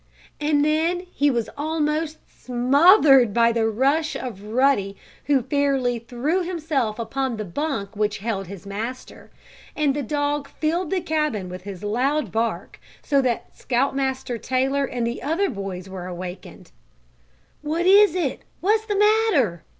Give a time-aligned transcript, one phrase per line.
[0.39, 6.97] And then he was almost smothered by the rush of Ruddy, who fairly threw himself
[6.97, 9.29] upon the bunk which held his master,
[9.75, 14.85] and the dog filled the cabin with his loud bark, so that Scout Master Taylor
[14.85, 16.71] and the other boys were awakened.
[17.61, 18.41] "What is it?
[18.59, 19.61] What's the matter?"